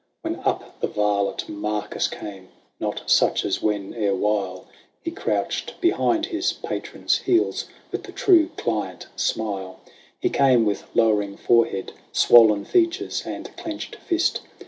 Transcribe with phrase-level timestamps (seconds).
[0.23, 4.65] When up the varlet Marcus came; not such as when ere while
[5.03, 9.79] He crouched behind his patron's heels with the true client smile:
[10.19, 14.41] He came with lowering forehead, swollen features, and clenched fist.